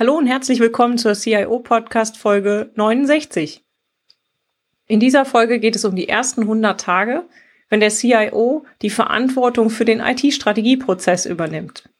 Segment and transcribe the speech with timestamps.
[0.00, 3.62] Hallo und herzlich willkommen zur CIO Podcast Folge 69.
[4.86, 7.28] In dieser Folge geht es um die ersten 100 Tage,
[7.68, 11.90] wenn der CIO die Verantwortung für den IT-Strategieprozess übernimmt.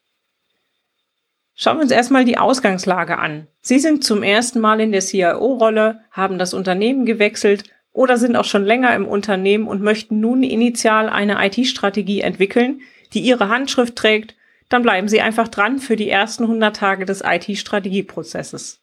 [1.54, 3.48] Schauen wir uns erstmal die Ausgangslage an.
[3.60, 8.46] Sie sind zum ersten Mal in der CIO-Rolle, haben das Unternehmen gewechselt oder sind auch
[8.46, 12.80] schon länger im Unternehmen und möchten nun initial eine IT-Strategie entwickeln,
[13.12, 14.36] die ihre Handschrift trägt
[14.70, 18.80] dann bleiben Sie einfach dran für die ersten 100 Tage des IT-Strategieprozesses.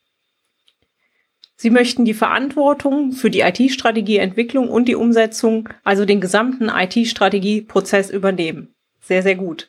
[1.56, 8.76] Sie möchten die Verantwortung für die IT-Strategieentwicklung und die Umsetzung, also den gesamten IT-Strategieprozess übernehmen.
[9.02, 9.68] Sehr, sehr gut.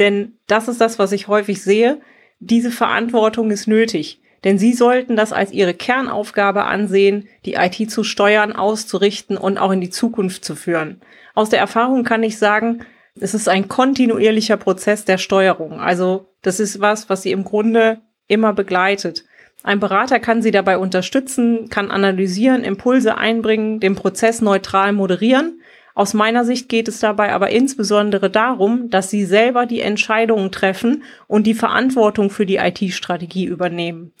[0.00, 2.00] Denn das ist das, was ich häufig sehe.
[2.40, 4.20] Diese Verantwortung ist nötig.
[4.44, 9.70] Denn Sie sollten das als Ihre Kernaufgabe ansehen, die IT zu steuern, auszurichten und auch
[9.70, 11.00] in die Zukunft zu führen.
[11.34, 12.84] Aus der Erfahrung kann ich sagen,
[13.20, 15.80] es ist ein kontinuierlicher Prozess der Steuerung.
[15.80, 19.24] Also das ist was, was sie im Grunde immer begleitet.
[19.62, 25.60] Ein Berater kann sie dabei unterstützen, kann analysieren, Impulse einbringen, den Prozess neutral moderieren.
[25.94, 31.02] Aus meiner Sicht geht es dabei aber insbesondere darum, dass sie selber die Entscheidungen treffen
[31.26, 34.12] und die Verantwortung für die IT-Strategie übernehmen.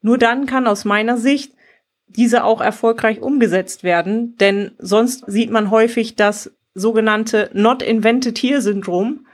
[0.00, 1.52] Nur dann kann aus meiner Sicht
[2.06, 8.60] diese auch erfolgreich umgesetzt werden, denn sonst sieht man häufig, dass sogenannte Not Invented Here
[8.60, 9.26] Syndrom.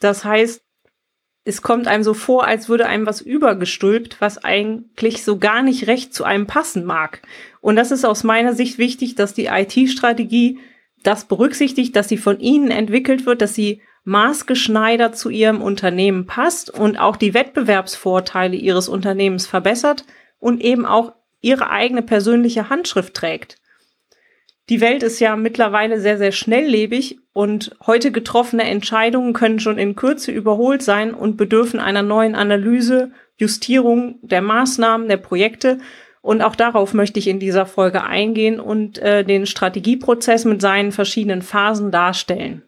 [0.00, 0.62] Das heißt,
[1.44, 5.86] es kommt einem so vor, als würde einem was übergestülpt, was eigentlich so gar nicht
[5.86, 7.22] recht zu einem passen mag.
[7.60, 10.58] Und das ist aus meiner Sicht wichtig, dass die IT-Strategie
[11.02, 16.70] das berücksichtigt, dass sie von Ihnen entwickelt wird, dass sie maßgeschneidert zu Ihrem Unternehmen passt
[16.70, 20.04] und auch die Wettbewerbsvorteile Ihres Unternehmens verbessert
[20.38, 23.59] und eben auch Ihre eigene persönliche Handschrift trägt.
[24.70, 29.96] Die Welt ist ja mittlerweile sehr, sehr schnelllebig und heute getroffene Entscheidungen können schon in
[29.96, 35.78] Kürze überholt sein und bedürfen einer neuen Analyse, Justierung der Maßnahmen, der Projekte.
[36.22, 40.92] Und auch darauf möchte ich in dieser Folge eingehen und äh, den Strategieprozess mit seinen
[40.92, 42.62] verschiedenen Phasen darstellen.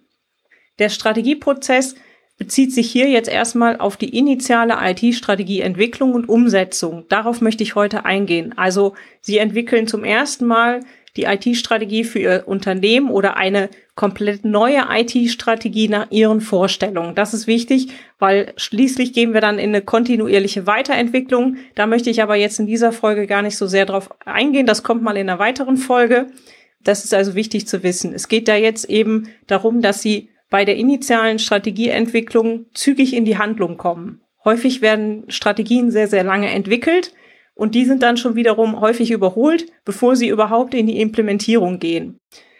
[0.80, 1.94] Der Strategieprozess
[2.36, 7.04] bezieht sich hier jetzt erstmal auf die initiale IT-Strategieentwicklung und Umsetzung.
[7.08, 8.58] Darauf möchte ich heute eingehen.
[8.58, 10.80] Also Sie entwickeln zum ersten Mal
[11.16, 17.14] die IT-Strategie für Ihr Unternehmen oder eine komplett neue IT-Strategie nach Ihren Vorstellungen.
[17.14, 21.56] Das ist wichtig, weil schließlich gehen wir dann in eine kontinuierliche Weiterentwicklung.
[21.74, 24.66] Da möchte ich aber jetzt in dieser Folge gar nicht so sehr drauf eingehen.
[24.66, 26.28] Das kommt mal in einer weiteren Folge.
[26.82, 28.12] Das ist also wichtig zu wissen.
[28.14, 33.38] Es geht da jetzt eben darum, dass Sie bei der initialen Strategieentwicklung zügig in die
[33.38, 34.22] Handlung kommen.
[34.44, 37.12] Häufig werden Strategien sehr, sehr lange entwickelt
[37.54, 42.18] und die sind dann schon wiederum häufig überholt, bevor sie überhaupt in die Implementierung gehen.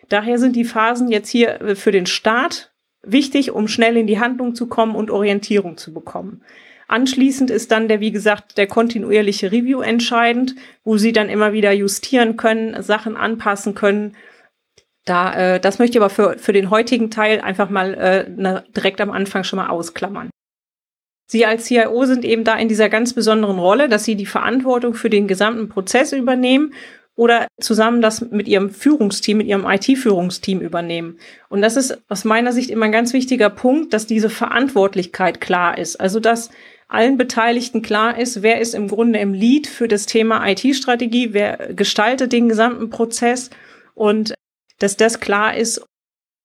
[0.09, 2.73] Daher sind die Phasen jetzt hier äh, für den Start
[3.03, 6.43] wichtig, um schnell in die Handlung zu kommen und Orientierung zu bekommen.
[6.89, 10.55] Anschließend ist dann der, wie gesagt, der kontinuierliche Review entscheidend,
[10.85, 14.15] wo Sie dann immer wieder justieren können, Sachen anpassen können.
[15.07, 18.63] Da, äh, das möchte ich aber für, für den heutigen Teil einfach mal äh, na,
[18.77, 20.31] direkt am Anfang schon mal ausklammern.
[21.33, 24.93] Sie als CIO sind eben da in dieser ganz besonderen Rolle, dass Sie die Verantwortung
[24.93, 26.75] für den gesamten Prozess übernehmen
[27.17, 31.19] oder zusammen das mit Ihrem Führungsteam, mit Ihrem IT-Führungsteam übernehmen.
[31.49, 35.79] Und das ist aus meiner Sicht immer ein ganz wichtiger Punkt, dass diese Verantwortlichkeit klar
[35.79, 35.99] ist.
[35.99, 36.51] Also, dass
[36.87, 41.73] allen Beteiligten klar ist, wer ist im Grunde im Lead für das Thema IT-Strategie, wer
[41.73, 43.49] gestaltet den gesamten Prozess
[43.95, 44.35] und
[44.81, 45.83] dass das klar ist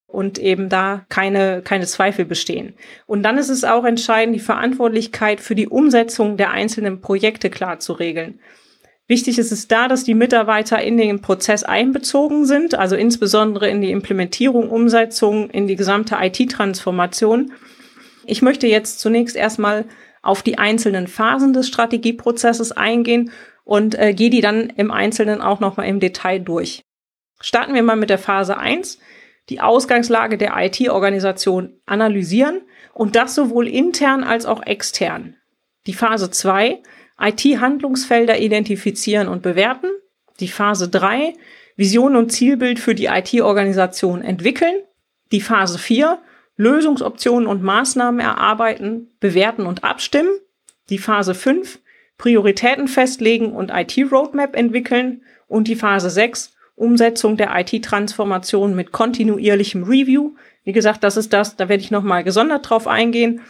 [0.08, 2.74] und eben da keine, keine Zweifel bestehen.
[3.06, 7.80] Und dann ist es auch entscheidend, die Verantwortlichkeit für die Umsetzung der einzelnen Projekte klar
[7.80, 8.40] zu regeln.
[9.10, 13.82] Wichtig ist es da, dass die Mitarbeiter in den Prozess einbezogen sind, also insbesondere in
[13.82, 17.54] die Implementierung, Umsetzung, in die gesamte IT-Transformation.
[18.26, 19.86] Ich möchte jetzt zunächst erstmal
[20.22, 23.32] auf die einzelnen Phasen des Strategieprozesses eingehen
[23.64, 26.82] und äh, gehe die dann im Einzelnen auch nochmal im Detail durch.
[27.40, 29.00] Starten wir mal mit der Phase 1
[29.50, 32.62] die Ausgangslage der IT-Organisation analysieren
[32.94, 35.36] und das sowohl intern als auch extern.
[35.86, 36.82] Die Phase 2,
[37.20, 39.88] IT-Handlungsfelder identifizieren und bewerten.
[40.40, 41.34] Die Phase 3,
[41.76, 44.76] Vision und Zielbild für die IT-Organisation entwickeln.
[45.32, 46.20] Die Phase 4,
[46.58, 50.32] Lösungsoptionen und Maßnahmen erarbeiten, bewerten und abstimmen.
[50.90, 51.80] Die Phase 5,
[52.18, 55.22] Prioritäten festlegen und IT-Roadmap entwickeln.
[55.48, 60.36] Und die Phase 6, Umsetzung der IT-Transformation mit kontinuierlichem Review.
[60.64, 63.42] Wie gesagt, das ist das, da werde ich nochmal gesondert drauf eingehen.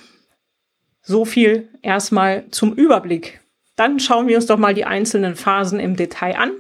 [1.02, 3.42] So viel erstmal zum Überblick.
[3.76, 6.52] Dann schauen wir uns doch mal die einzelnen Phasen im Detail an.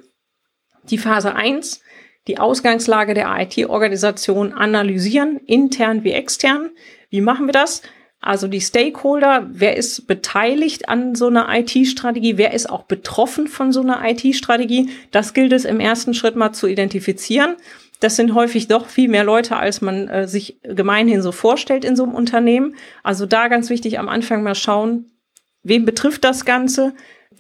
[0.89, 1.81] Die Phase 1,
[2.27, 6.71] die Ausgangslage der IT-Organisation analysieren, intern wie extern.
[7.09, 7.81] Wie machen wir das?
[8.19, 13.71] Also die Stakeholder, wer ist beteiligt an so einer IT-Strategie, wer ist auch betroffen von
[13.71, 17.55] so einer IT-Strategie, das gilt es im ersten Schritt mal zu identifizieren.
[17.99, 21.95] Das sind häufig doch viel mehr Leute, als man äh, sich gemeinhin so vorstellt in
[21.95, 22.75] so einem Unternehmen.
[23.03, 25.11] Also da ganz wichtig am Anfang mal schauen,
[25.63, 26.93] wen betrifft das Ganze,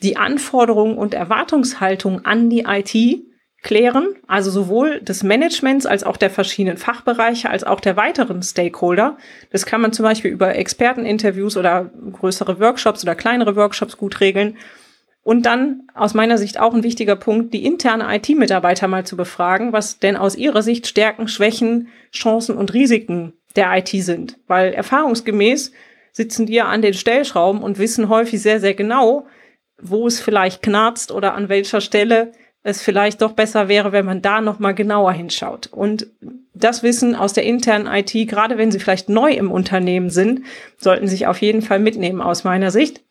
[0.03, 3.26] die Anforderungen und Erwartungshaltung an die IT
[3.67, 9.17] klären, also sowohl des Managements als auch der verschiedenen Fachbereiche als auch der weiteren Stakeholder.
[9.51, 14.55] Das kann man zum Beispiel über Experteninterviews oder größere Workshops oder kleinere Workshops gut regeln.
[15.21, 19.73] Und dann aus meiner Sicht auch ein wichtiger Punkt, die interne IT-Mitarbeiter mal zu befragen,
[19.73, 24.37] was denn aus ihrer Sicht Stärken, Schwächen, Chancen und Risiken der IT sind.
[24.47, 25.73] Weil erfahrungsgemäß
[26.13, 29.27] sitzen die ja an den Stellschrauben und wissen häufig sehr, sehr genau,
[29.81, 32.31] wo es vielleicht knarzt oder an welcher Stelle
[32.63, 35.67] es vielleicht doch besser wäre, wenn man da noch mal genauer hinschaut.
[35.67, 36.07] Und
[36.53, 40.41] das Wissen aus der internen IT, gerade wenn Sie vielleicht neu im Unternehmen sind,
[40.77, 43.03] sollten Sie sich auf jeden Fall mitnehmen aus meiner Sicht.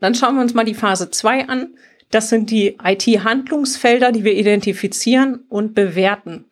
[0.00, 1.74] Dann schauen wir uns mal die Phase 2 an.
[2.10, 6.46] Das sind die IT-Handlungsfelder, die wir identifizieren und bewerten.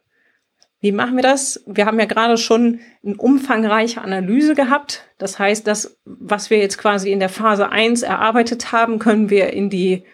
[0.80, 1.64] Wie machen wir das?
[1.66, 5.04] Wir haben ja gerade schon eine umfangreiche Analyse gehabt.
[5.18, 9.52] Das heißt, das, was wir jetzt quasi in der Phase 1 erarbeitet haben, können wir
[9.52, 10.04] in die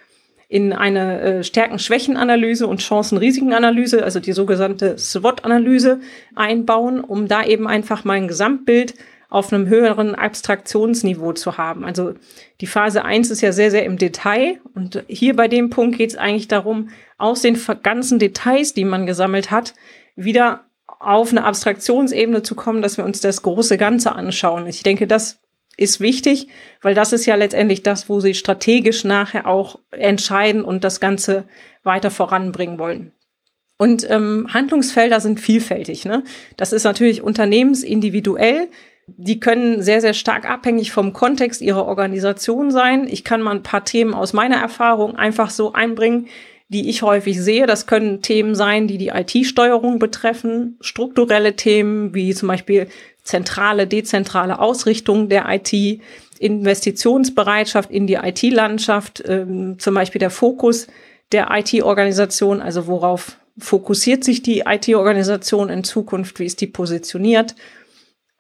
[0.55, 5.99] in eine äh, Stärken-Schwächen-Analyse und Chancen-Risiken-Analyse, also die sogenannte SWOT-Analyse
[6.37, 8.95] einbauen, um da eben einfach mal ein Gesamtbild
[9.29, 11.85] auf einem höheren Abstraktionsniveau zu haben.
[11.85, 12.15] Also
[12.61, 16.11] die Phase 1 ist ja sehr, sehr im Detail und hier bei dem Punkt geht
[16.11, 19.75] es eigentlich darum, aus den ganzen Details, die man gesammelt hat,
[20.15, 24.69] wieder auf eine Abstraktionsebene zu kommen, dass wir uns das große Ganze anschauen.
[24.69, 25.41] Ich denke, das
[25.77, 26.49] ist wichtig,
[26.83, 31.45] weil das ist ja letztendlich das, wo sie strategisch nachher auch entscheiden und das Ganze
[31.83, 33.13] weiter voranbringen wollen.
[33.77, 36.05] Und ähm, Handlungsfelder sind vielfältig.
[36.05, 36.23] Ne?
[36.57, 38.69] Das ist natürlich unternehmensindividuell.
[39.07, 43.07] Die können sehr, sehr stark abhängig vom Kontext ihrer Organisation sein.
[43.09, 46.29] Ich kann mal ein paar Themen aus meiner Erfahrung einfach so einbringen,
[46.69, 47.67] die ich häufig sehe.
[47.67, 52.89] Das können Themen sein, die die IT-Steuerung betreffen, strukturelle Themen wie zum Beispiel
[53.25, 56.01] zentrale, dezentrale Ausrichtung der IT,
[56.39, 60.87] Investitionsbereitschaft in die IT-Landschaft, ähm, zum Beispiel der Fokus
[61.33, 67.55] der IT-Organisation, also worauf fokussiert sich die IT-Organisation in Zukunft, wie ist die positioniert.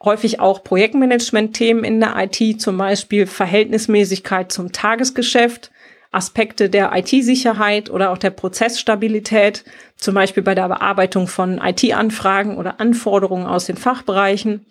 [0.03, 5.71] Häufig auch Projektmanagement-Themen in der IT, zum Beispiel Verhältnismäßigkeit zum Tagesgeschäft,
[6.15, 9.65] Aspekte der IT-Sicherheit oder auch der Prozessstabilität,
[9.97, 14.67] zum Beispiel bei der Bearbeitung von IT-Anfragen oder Anforderungen aus den Fachbereichen.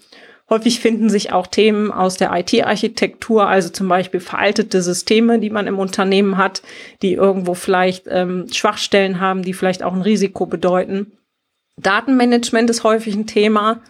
[0.49, 5.67] Häufig finden sich auch Themen aus der IT-Architektur, also zum Beispiel veraltete Systeme, die man
[5.67, 6.61] im Unternehmen hat,
[7.01, 11.13] die irgendwo vielleicht ähm, Schwachstellen haben, die vielleicht auch ein Risiko bedeuten.
[11.77, 13.81] Datenmanagement ist häufig ein Thema.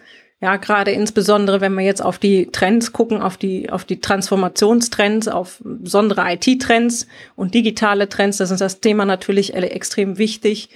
[0.44, 5.26] Ja, gerade insbesondere, wenn wir jetzt auf die Trends gucken, auf die, auf die Transformationstrends,
[5.26, 10.68] auf besondere IT-Trends und digitale Trends, das ist das Thema natürlich extrem wichtig.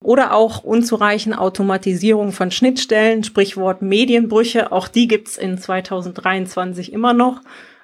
[0.00, 7.40] Oder auch unzureichende Automatisierung von Schnittstellen, Sprichwort Medienbrüche, auch die gibt's in 2023 immer noch.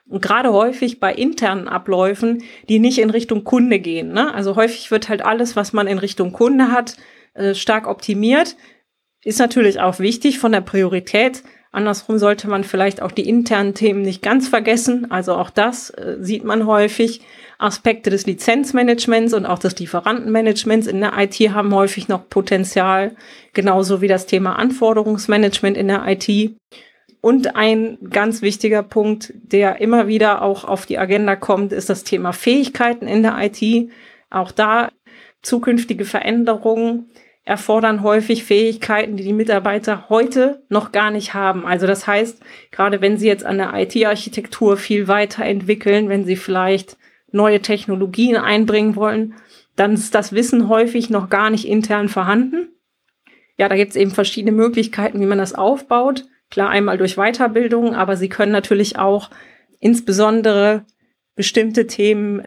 [0.09, 4.13] Und gerade häufig bei internen Abläufen, die nicht in Richtung Kunde gehen.
[4.13, 4.33] Ne?
[4.33, 6.97] Also häufig wird halt alles, was man in Richtung Kunde hat,
[7.35, 8.55] äh, stark optimiert.
[9.25, 11.43] Ist natürlich auch wichtig von der Priorität.
[11.71, 15.11] Andersrum sollte man vielleicht auch die internen Themen nicht ganz vergessen.
[15.11, 17.23] Also auch das äh, sieht man häufig.
[17.59, 23.15] Aspekte des Lizenzmanagements und auch des Lieferantenmanagements in der IT haben häufig noch Potenzial,
[23.53, 26.57] genauso wie das Thema Anforderungsmanagement in der IT.
[27.21, 32.03] Und ein ganz wichtiger Punkt, der immer wieder auch auf die Agenda kommt, ist das
[32.03, 33.91] Thema Fähigkeiten in der IT.
[34.29, 34.91] Auch da
[35.41, 37.11] zukünftige Veränderungen
[37.45, 41.67] erfordern häufig Fähigkeiten, die die Mitarbeiter heute noch gar nicht haben.
[41.67, 46.97] Also das heißt, gerade wenn sie jetzt an der IT-Architektur viel weiterentwickeln, wenn sie vielleicht
[47.33, 49.35] neue Technologien einbringen wollen,
[49.75, 52.69] dann ist das Wissen häufig noch gar nicht intern vorhanden.
[53.57, 56.27] Ja, da gibt es eben verschiedene Möglichkeiten, wie man das aufbaut.
[56.51, 59.31] Klar, einmal durch Weiterbildung, aber sie können natürlich auch
[59.81, 60.85] insbesondere
[61.35, 62.43] bestimmte Themen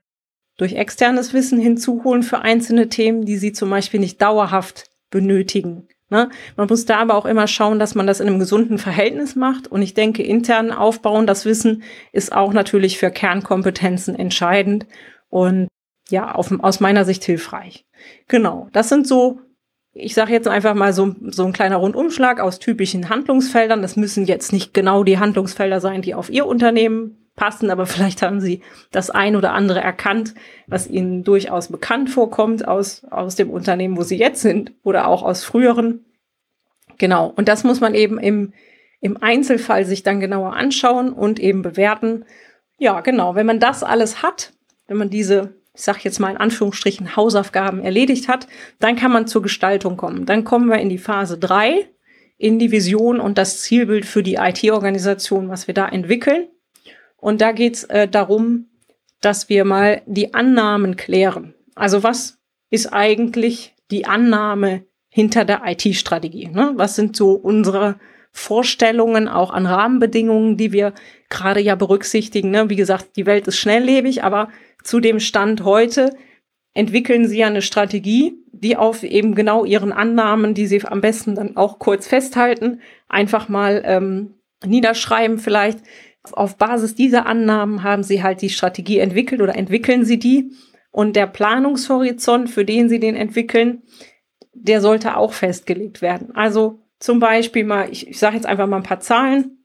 [0.58, 5.88] durch externes Wissen hinzuholen für einzelne Themen, die sie zum Beispiel nicht dauerhaft benötigen.
[6.10, 6.30] Ne?
[6.56, 9.68] Man muss da aber auch immer schauen, dass man das in einem gesunden Verhältnis macht.
[9.68, 14.86] Und ich denke, intern aufbauen, das Wissen ist auch natürlich für Kernkompetenzen entscheidend
[15.30, 15.68] und
[16.10, 17.86] ja, auf, aus meiner Sicht hilfreich.
[18.28, 19.40] Genau, das sind so,
[19.94, 23.82] ich sage jetzt einfach mal so, so ein kleiner Rundumschlag aus typischen Handlungsfeldern.
[23.82, 28.22] Das müssen jetzt nicht genau die Handlungsfelder sein, die auf Ihr Unternehmen passen, aber vielleicht
[28.22, 28.62] haben Sie
[28.92, 30.34] das ein oder andere erkannt,
[30.68, 35.24] was Ihnen durchaus bekannt vorkommt aus, aus dem Unternehmen, wo Sie jetzt sind oder auch
[35.24, 36.06] aus früheren.
[36.98, 37.32] Genau.
[37.36, 38.54] Und das muss man eben im,
[39.02, 42.26] im Einzelfall sich dann genauer anschauen und eben bewerten.
[42.78, 43.36] Ja, genau.
[43.36, 44.54] Wenn man das alles hat,
[44.88, 48.48] wenn man diese, ich sag jetzt mal in Anführungsstrichen, Hausaufgaben erledigt hat,
[48.80, 50.26] dann kann man zur Gestaltung kommen.
[50.26, 51.90] Dann kommen wir in die Phase drei
[52.38, 56.48] in die Vision und das Zielbild für die IT-Organisation, was wir da entwickeln.
[57.26, 58.68] Und da geht's äh, darum,
[59.20, 61.56] dass wir mal die Annahmen klären.
[61.74, 62.38] Also was
[62.70, 66.50] ist eigentlich die Annahme hinter der IT-Strategie?
[66.50, 66.74] Ne?
[66.76, 68.00] Was sind so unsere
[68.32, 70.94] Vorstellungen auch an Rahmenbedingungen, die wir
[71.28, 72.52] gerade ja berücksichtigen?
[72.52, 72.70] Ne?
[72.70, 74.50] Wie gesagt, die Welt ist schnelllebig, aber
[74.84, 76.16] zu dem Stand heute
[76.76, 81.34] entwickeln sie ja eine Strategie, die auf eben genau ihren Annahmen, die sie am besten
[81.34, 85.80] dann auch kurz festhalten, einfach mal ähm, niederschreiben vielleicht,
[86.34, 90.52] auf Basis dieser Annahmen haben sie halt die Strategie entwickelt oder entwickeln sie die.
[90.92, 93.84] Und der Planungshorizont, für den sie den entwickeln,
[94.54, 96.34] der sollte auch festgelegt werden.
[96.34, 99.58] Also zum Beispiel mal, ich, ich sage jetzt einfach mal ein paar Zahlen.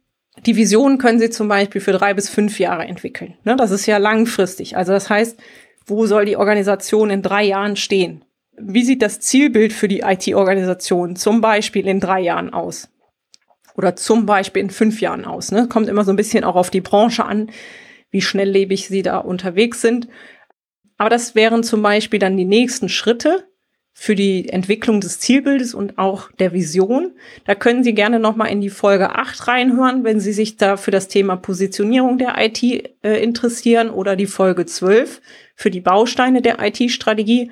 [0.47, 3.35] Die Vision können Sie zum Beispiel für drei bis fünf Jahre entwickeln.
[3.45, 4.77] Ne, das ist ja langfristig.
[4.77, 5.39] Also das heißt,
[5.87, 8.25] wo soll die Organisation in drei Jahren stehen?
[8.57, 12.89] Wie sieht das Zielbild für die IT-Organisation zum Beispiel in drei Jahren aus?
[13.81, 15.53] Oder zum Beispiel in fünf Jahren aus.
[15.53, 15.67] Ne?
[15.67, 17.51] Kommt immer so ein bisschen auch auf die Branche an,
[18.11, 20.07] wie schnelllebig sie da unterwegs sind.
[20.99, 23.47] Aber das wären zum Beispiel dann die nächsten Schritte
[23.95, 27.13] für die Entwicklung des Zielbildes und auch der Vision.
[27.47, 30.91] Da können Sie gerne nochmal in die Folge 8 reinhören, wenn Sie sich da für
[30.91, 35.23] das Thema Positionierung der IT äh, interessieren oder die Folge 12
[35.55, 37.51] für die Bausteine der IT-Strategie.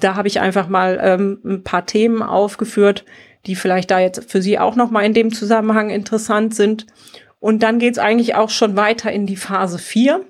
[0.00, 3.04] Da habe ich einfach mal ähm, ein paar Themen aufgeführt,
[3.46, 6.86] die vielleicht da jetzt für Sie auch nochmal in dem Zusammenhang interessant sind.
[7.38, 10.24] Und dann geht es eigentlich auch schon weiter in die Phase 4,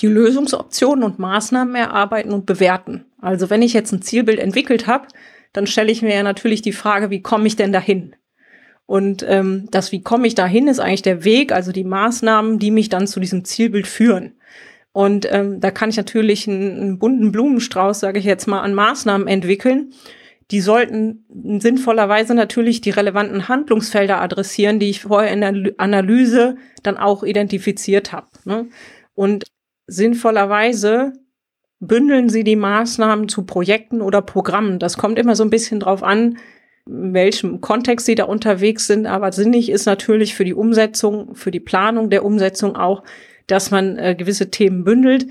[0.00, 3.06] die Lösungsoptionen und Maßnahmen erarbeiten und bewerten.
[3.20, 5.08] Also wenn ich jetzt ein Zielbild entwickelt habe,
[5.52, 8.14] dann stelle ich mir ja natürlich die Frage, wie komme ich denn dahin?
[8.86, 12.70] Und ähm, das, wie komme ich dahin, ist eigentlich der Weg, also die Maßnahmen, die
[12.70, 14.34] mich dann zu diesem Zielbild führen.
[14.92, 18.74] Und ähm, da kann ich natürlich einen, einen bunten Blumenstrauß, sage ich jetzt mal, an
[18.74, 19.92] Maßnahmen entwickeln
[20.52, 21.24] die sollten
[21.60, 28.12] sinnvollerweise natürlich die relevanten Handlungsfelder adressieren, die ich vorher in der Analyse dann auch identifiziert
[28.12, 28.28] habe.
[28.44, 28.68] Ne?
[29.14, 29.44] Und
[29.86, 31.14] sinnvollerweise
[31.80, 34.78] bündeln sie die Maßnahmen zu Projekten oder Programmen.
[34.78, 36.36] Das kommt immer so ein bisschen drauf an,
[36.86, 39.06] in welchem Kontext sie da unterwegs sind.
[39.06, 43.02] Aber sinnig ist natürlich für die Umsetzung, für die Planung der Umsetzung auch,
[43.46, 45.26] dass man äh, gewisse Themen bündelt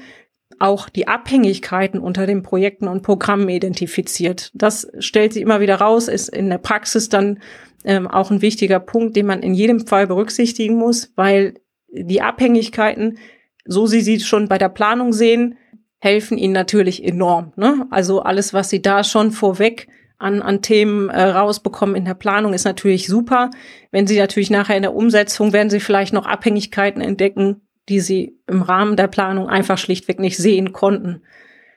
[0.62, 4.52] auch die Abhängigkeiten unter den Projekten und Programmen identifiziert.
[4.54, 7.40] Das stellt sich immer wieder raus, ist in der Praxis dann
[7.84, 11.56] ähm, auch ein wichtiger Punkt, den man in jedem Fall berücksichtigen muss, weil
[11.92, 13.18] die Abhängigkeiten,
[13.66, 15.58] so Sie sie schon bei der Planung sehen,
[16.00, 17.54] helfen Ihnen natürlich enorm.
[17.56, 17.88] Ne?
[17.90, 19.88] Also alles, was Sie da schon vorweg
[20.18, 23.50] an, an Themen äh, rausbekommen in der Planung, ist natürlich super.
[23.92, 28.40] Wenn Sie natürlich nachher in der Umsetzung werden Sie vielleicht noch Abhängigkeiten entdecken, die sie
[28.48, 31.24] im Rahmen der Planung einfach schlichtweg nicht sehen konnten.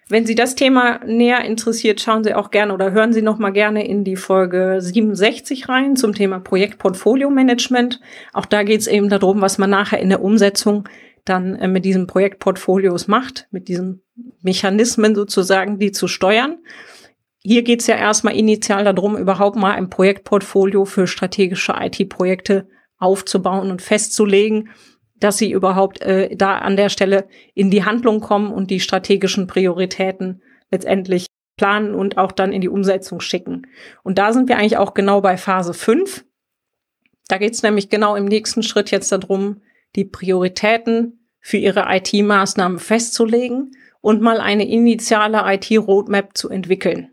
[0.09, 3.51] Wenn Sie das Thema näher interessiert, schauen Sie auch gerne oder hören Sie noch mal
[3.51, 8.01] gerne in die Folge 67 rein zum Thema Projektportfolio Management.
[8.33, 10.89] Auch da geht es eben darum, was man nachher in der Umsetzung
[11.25, 14.03] dann äh, mit diesen Projektportfolios macht, mit diesen
[14.43, 16.59] Mechanismen sozusagen, die zu steuern.
[17.39, 22.69] Hier geht es ja erstmal initial darum, überhaupt mal ein Projektportfolio für strategische IT-Projekte
[22.99, 24.69] aufzubauen und festzulegen
[25.17, 29.47] dass sie überhaupt äh, da an der Stelle in die Handlung kommen und die strategischen
[29.47, 33.67] Prioritäten letztendlich planen und auch dann in die Umsetzung schicken.
[34.03, 36.25] Und da sind wir eigentlich auch genau bei Phase 5.
[37.29, 39.63] Da geht es nämlich genau im nächsten Schritt jetzt darum,
[39.97, 47.11] die Prioritäten für ihre IT-Maßnahmen festzulegen und mal eine initiale IT-Roadmap zu entwickeln.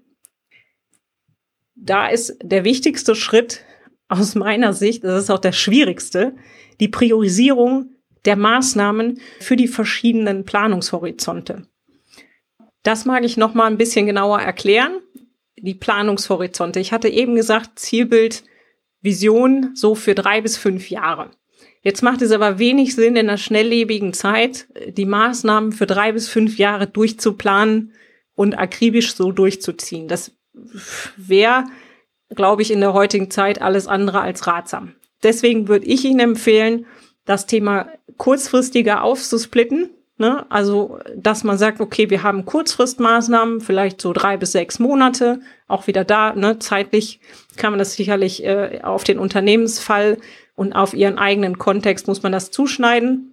[1.75, 3.63] Da ist der wichtigste Schritt
[4.07, 6.35] aus meiner Sicht, das ist auch der schwierigste,
[6.81, 7.91] die Priorisierung
[8.25, 11.67] der Maßnahmen für die verschiedenen Planungshorizonte.
[12.83, 14.99] Das mag ich noch mal ein bisschen genauer erklären.
[15.57, 16.79] Die Planungshorizonte.
[16.79, 18.43] Ich hatte eben gesagt, Zielbild,
[19.01, 21.31] Vision so für drei bis fünf Jahre.
[21.83, 26.27] Jetzt macht es aber wenig Sinn, in einer schnelllebigen Zeit die Maßnahmen für drei bis
[26.27, 27.93] fünf Jahre durchzuplanen
[28.35, 30.07] und akribisch so durchzuziehen.
[30.07, 30.31] Das
[31.17, 31.63] wäre
[32.35, 34.95] glaube ich, in der heutigen Zeit alles andere als ratsam.
[35.23, 36.85] Deswegen würde ich Ihnen empfehlen,
[37.25, 37.87] das Thema
[38.17, 39.89] kurzfristiger aufzusplitten.
[40.17, 40.45] Ne?
[40.49, 45.87] Also, dass man sagt, okay, wir haben Kurzfristmaßnahmen, vielleicht so drei bis sechs Monate, auch
[45.87, 46.59] wieder da, ne?
[46.59, 47.19] zeitlich
[47.57, 50.17] kann man das sicherlich äh, auf den Unternehmensfall
[50.55, 53.31] und auf ihren eigenen Kontext muss man das zuschneiden.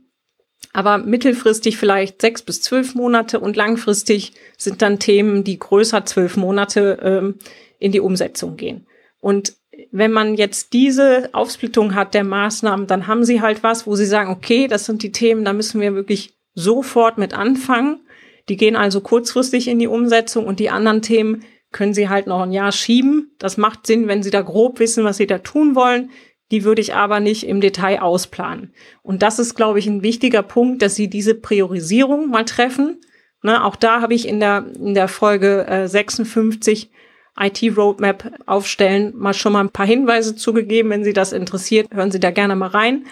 [0.72, 6.36] Aber mittelfristig vielleicht sechs bis zwölf Monate und langfristig sind dann Themen, die größer zwölf
[6.36, 7.34] Monate ähm,
[7.78, 8.86] in die Umsetzung gehen.
[9.20, 9.54] Und
[9.92, 14.06] wenn man jetzt diese Aufsplittung hat der Maßnahmen, dann haben sie halt was, wo sie
[14.06, 18.00] sagen, okay, das sind die Themen, da müssen wir wirklich sofort mit anfangen.
[18.48, 22.42] Die gehen also kurzfristig in die Umsetzung und die anderen Themen können sie halt noch
[22.42, 23.34] ein Jahr schieben.
[23.38, 26.10] Das macht Sinn, wenn sie da grob wissen, was sie da tun wollen.
[26.50, 28.72] Die würde ich aber nicht im Detail ausplanen.
[29.02, 33.00] Und das ist, glaube ich, ein wichtiger Punkt, dass Sie diese Priorisierung mal treffen.
[33.42, 36.90] Ne, auch da habe ich in der, in der Folge äh, 56
[37.38, 40.90] IT-Roadmap aufstellen, mal schon mal ein paar Hinweise zugegeben.
[40.90, 43.06] Wenn Sie das interessiert, hören Sie da gerne mal rein.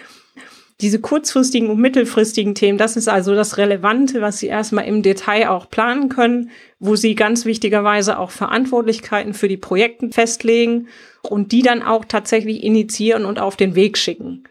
[0.79, 5.49] Diese kurzfristigen und mittelfristigen Themen, das ist also das Relevante, was Sie erstmal im Detail
[5.49, 10.87] auch planen können, wo Sie ganz wichtigerweise auch Verantwortlichkeiten für die Projekte festlegen
[11.23, 14.43] und die dann auch tatsächlich initiieren und auf den Weg schicken.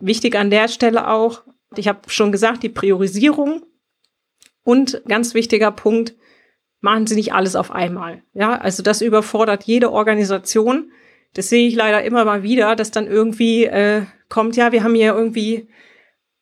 [0.00, 1.42] Wichtig an der Stelle auch,
[1.76, 3.62] ich habe schon gesagt, die Priorisierung
[4.64, 6.14] und ganz wichtiger Punkt,
[6.80, 8.22] machen Sie nicht alles auf einmal.
[8.34, 10.90] Ja, also das überfordert jede Organisation.
[11.34, 14.94] Das sehe ich leider immer mal wieder, dass dann irgendwie äh, kommt, ja, wir haben
[14.94, 15.68] hier irgendwie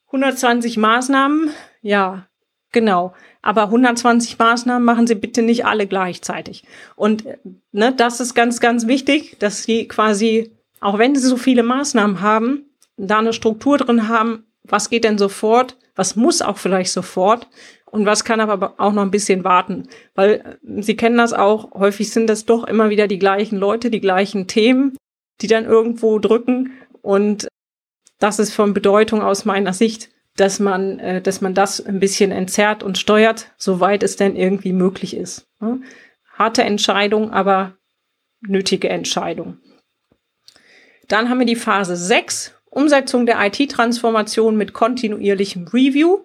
[0.06, 1.50] 120 Maßnahmen.
[1.82, 2.26] Ja,
[2.72, 3.14] genau.
[3.42, 6.64] Aber 120 Maßnahmen machen Sie bitte nicht alle gleichzeitig.
[6.96, 7.24] Und
[7.72, 12.20] ne, das ist ganz, ganz wichtig, dass Sie quasi, auch wenn Sie so viele Maßnahmen
[12.20, 12.64] haben,
[12.96, 17.48] da eine Struktur drin haben, was geht denn sofort, was muss auch vielleicht sofort
[17.90, 19.88] und was kann aber auch noch ein bisschen warten.
[20.14, 23.90] Weil äh, Sie kennen das auch, häufig sind das doch immer wieder die gleichen Leute,
[23.90, 24.96] die gleichen Themen,
[25.40, 26.72] die dann irgendwo drücken.
[27.02, 27.48] Und
[28.18, 32.30] das ist von Bedeutung aus meiner Sicht, dass man, äh, dass man das ein bisschen
[32.30, 35.46] entzerrt und steuert, soweit es denn irgendwie möglich ist.
[35.60, 35.80] Ne?
[36.32, 37.76] Harte Entscheidung, aber
[38.40, 39.58] nötige Entscheidung.
[41.08, 46.18] Dann haben wir die Phase 6, Umsetzung der IT-Transformation mit kontinuierlichem Review.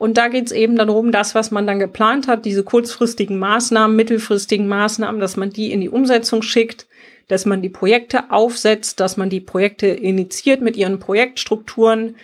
[0.00, 3.94] Und da geht es eben darum, das, was man dann geplant hat, diese kurzfristigen Maßnahmen,
[3.94, 6.86] mittelfristigen Maßnahmen, dass man die in die Umsetzung schickt,
[7.28, 12.16] dass man die Projekte aufsetzt, dass man die Projekte initiiert mit ihren Projektstrukturen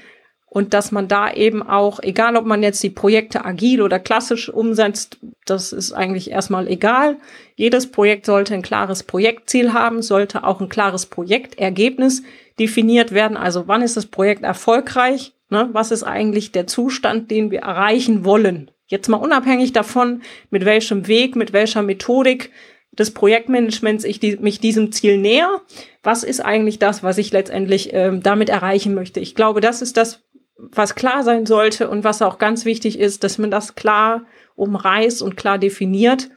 [0.47, 4.49] und dass man da eben auch, egal ob man jetzt die Projekte agil oder klassisch
[4.49, 7.19] umsetzt, das ist eigentlich erstmal egal.
[7.57, 12.23] Jedes Projekt sollte ein klares Projektziel haben, sollte auch ein klares Projektergebnis
[12.59, 13.37] definiert werden.
[13.37, 15.36] Also wann ist das Projekt erfolgreich?
[15.49, 15.69] Ne?
[15.73, 18.71] Was ist eigentlich der Zustand, den wir erreichen wollen?
[18.89, 22.53] Jetzt mal unabhängig davon, mit welchem Weg, mit welcher Methodik
[22.93, 25.61] des Projektmanagements ich die, mich diesem Ziel näher.
[26.03, 29.21] Was ist eigentlich das, was ich letztendlich ähm, damit erreichen möchte?
[29.21, 30.23] Ich glaube, das ist das,
[30.57, 35.21] was klar sein sollte und was auch ganz wichtig ist, dass man das klar umreißt
[35.21, 36.31] und klar definiert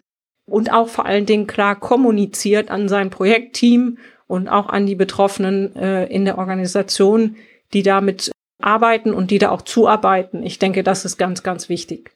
[0.45, 5.75] und auch vor allen Dingen klar kommuniziert an sein Projektteam und auch an die Betroffenen
[5.75, 7.37] äh, in der Organisation,
[7.73, 10.43] die damit arbeiten und die da auch zuarbeiten.
[10.43, 12.11] Ich denke, das ist ganz, ganz wichtig.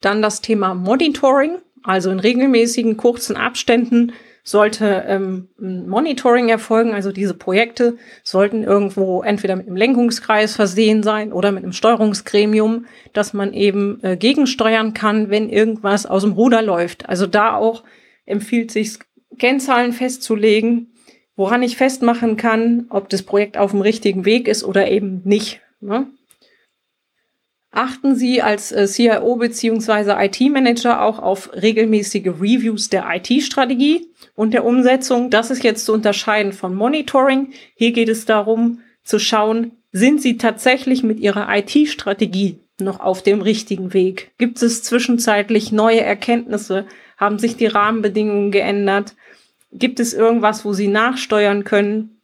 [0.00, 6.92] Dann das Thema Monitoring, also in regelmäßigen kurzen Abständen sollte ähm, ein Monitoring erfolgen.
[6.94, 12.86] Also diese Projekte sollten irgendwo entweder mit einem Lenkungskreis versehen sein oder mit einem Steuerungsgremium,
[13.12, 17.08] dass man eben äh, gegensteuern kann, wenn irgendwas aus dem Ruder läuft.
[17.08, 17.84] Also da auch
[18.24, 18.98] empfiehlt sich
[19.38, 20.92] Kennzahlen festzulegen,
[21.40, 25.62] woran ich festmachen kann, ob das Projekt auf dem richtigen Weg ist oder eben nicht.
[25.80, 26.06] Ne?
[27.70, 30.22] Achten Sie als äh, CIO bzw.
[30.26, 35.30] IT-Manager auch auf regelmäßige Reviews der IT-Strategie und der Umsetzung.
[35.30, 37.54] Das ist jetzt zu unterscheiden von Monitoring.
[37.74, 43.40] Hier geht es darum zu schauen, sind Sie tatsächlich mit Ihrer IT-Strategie noch auf dem
[43.40, 44.32] richtigen Weg?
[44.36, 46.84] Gibt es zwischenzeitlich neue Erkenntnisse?
[47.16, 49.14] Haben sich die Rahmenbedingungen geändert?
[49.72, 52.20] Gibt es irgendwas, wo Sie nachsteuern können?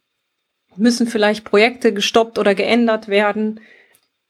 [0.75, 3.61] Müssen vielleicht Projekte gestoppt oder geändert werden?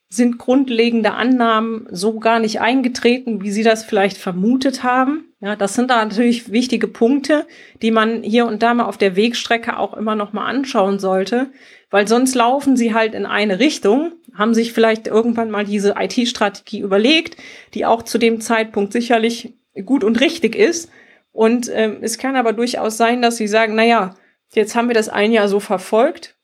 [0.10, 5.34] Sind grundlegende Annahmen so gar nicht eingetreten, wie Sie das vielleicht vermutet haben?
[5.39, 7.45] Ja, das sind da natürlich wichtige Punkte,
[7.82, 11.51] die man hier und da mal auf der Wegstrecke auch immer noch mal anschauen sollte,
[11.91, 16.80] weil sonst laufen Sie halt in eine Richtung, haben sich vielleicht irgendwann mal diese IT-Strategie
[16.80, 17.38] überlegt,
[17.73, 19.53] die auch zu dem Zeitpunkt sicherlich
[19.86, 20.89] gut und richtig ist,
[21.31, 24.15] und ähm, es kann aber durchaus sein, dass sie sagen, na ja,
[24.53, 26.35] jetzt haben wir das ein Jahr so verfolgt.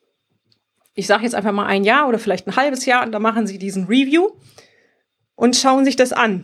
[0.94, 3.48] Ich sage jetzt einfach mal ein Jahr oder vielleicht ein halbes Jahr und da machen
[3.48, 4.30] sie diesen Review
[5.36, 6.44] und schauen sich das an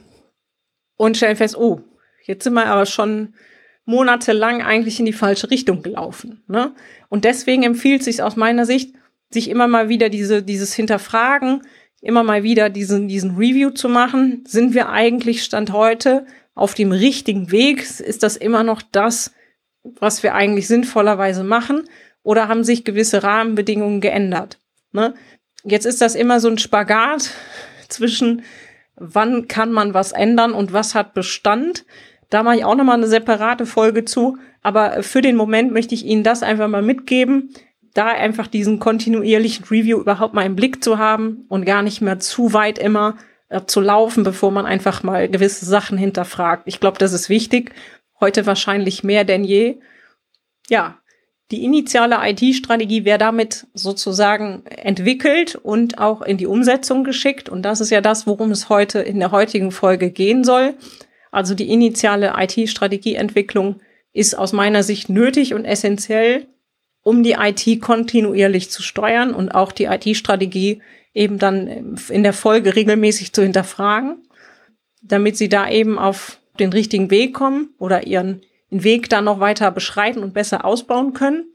[0.97, 1.81] und stellen fest, oh,
[2.25, 3.35] jetzt sind wir aber schon
[3.85, 6.43] monatelang eigentlich in die falsche Richtung gelaufen.
[6.47, 6.73] Ne?
[7.09, 8.93] Und deswegen empfiehlt sich aus meiner Sicht,
[9.31, 11.63] sich immer mal wieder diese, dieses Hinterfragen,
[12.01, 14.43] immer mal wieder diesen, diesen Review zu machen.
[14.47, 17.81] Sind wir eigentlich Stand heute auf dem richtigen Weg?
[17.99, 19.33] Ist das immer noch das,
[19.83, 21.83] was wir eigentlich sinnvollerweise machen?
[22.23, 24.59] Oder haben sich gewisse Rahmenbedingungen geändert?
[24.91, 25.13] Ne?
[25.63, 27.31] Jetzt ist das immer so ein Spagat
[27.89, 28.43] zwischen,
[28.95, 31.85] wann kann man was ändern und was hat Bestand.
[32.29, 34.37] Da mache ich auch nochmal eine separate Folge zu.
[34.61, 37.53] Aber für den Moment möchte ich Ihnen das einfach mal mitgeben,
[37.99, 42.17] da einfach diesen kontinuierlichen Review überhaupt mal im Blick zu haben und gar nicht mehr
[42.19, 43.17] zu weit immer
[43.49, 46.63] äh, zu laufen, bevor man einfach mal gewisse Sachen hinterfragt.
[46.65, 47.75] Ich glaube, das ist wichtig.
[48.21, 49.79] Heute wahrscheinlich mehr denn je.
[50.69, 50.97] Ja,
[51.51, 57.49] die initiale IT-Strategie wäre damit sozusagen entwickelt und auch in die Umsetzung geschickt.
[57.49, 60.75] Und das ist ja das, worum es heute in der heutigen Folge gehen soll.
[61.31, 63.81] Also die initiale IT-Strategieentwicklung
[64.13, 66.47] ist aus meiner Sicht nötig und essentiell,
[67.03, 70.81] um die IT kontinuierlich zu steuern und auch die IT-Strategie
[71.13, 74.23] eben dann in der Folge regelmäßig zu hinterfragen,
[75.01, 79.71] damit sie da eben auf den richtigen Weg kommen oder ihren Weg dann noch weiter
[79.71, 81.45] beschreiten und besser ausbauen können.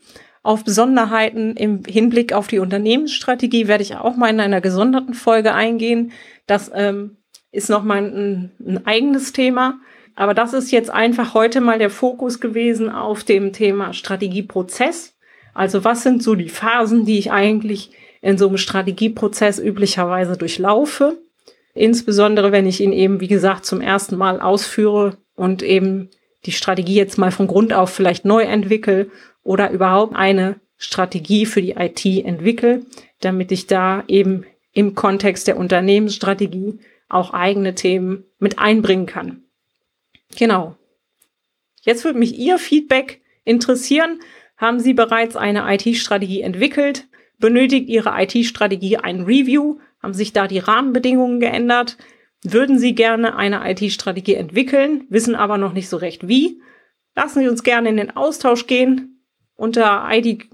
[0.42, 5.54] Auf Besonderheiten im Hinblick auf die Unternehmensstrategie werde ich auch mal in einer gesonderten Folge
[5.54, 6.12] eingehen.
[6.46, 7.16] Das ähm,
[7.50, 9.78] ist nochmal ein, ein eigenes Thema.
[10.16, 15.13] Aber das ist jetzt einfach heute mal der Fokus gewesen auf dem Thema Strategieprozess.
[15.54, 17.90] Also was sind so die Phasen, die ich eigentlich
[18.20, 21.18] in so einem Strategieprozess üblicherweise durchlaufe?
[21.74, 26.10] Insbesondere wenn ich ihn eben, wie gesagt, zum ersten Mal ausführe und eben
[26.46, 29.10] die Strategie jetzt mal von Grund auf vielleicht neu entwickle
[29.42, 32.84] oder überhaupt eine Strategie für die IT entwickle,
[33.20, 39.44] damit ich da eben im Kontext der Unternehmensstrategie auch eigene Themen mit einbringen kann.
[40.36, 40.76] Genau.
[41.82, 44.20] Jetzt würde mich Ihr Feedback interessieren.
[44.56, 47.06] Haben Sie bereits eine IT-Strategie entwickelt?
[47.38, 49.78] Benötigt Ihre IT-Strategie ein Review?
[50.02, 51.96] Haben sich da die Rahmenbedingungen geändert?
[52.42, 56.60] Würden Sie gerne eine IT-Strategie entwickeln, wissen aber noch nicht so recht wie?
[57.16, 59.22] Lassen Sie uns gerne in den Austausch gehen.
[59.56, 60.46] Unter id-cubic.de